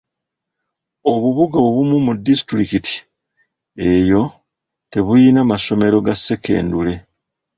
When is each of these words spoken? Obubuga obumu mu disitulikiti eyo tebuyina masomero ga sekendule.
Obubuga 1.11 1.57
obumu 1.67 1.95
mu 2.05 2.13
disitulikiti 2.25 2.93
eyo 3.91 4.21
tebuyina 4.91 5.41
masomero 5.51 5.97
ga 6.05 6.15
sekendule. 6.17 6.93